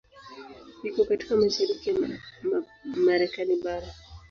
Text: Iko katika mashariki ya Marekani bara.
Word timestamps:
Iko 0.87 1.03
katika 1.05 1.35
mashariki 1.37 1.89
ya 1.89 1.95
Marekani 3.05 3.55
bara. 3.63 3.87